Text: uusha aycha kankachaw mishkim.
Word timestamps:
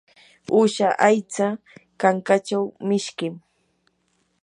uusha 0.59 0.87
aycha 1.07 1.47
kankachaw 1.99 2.63
mishkim. 2.87 3.33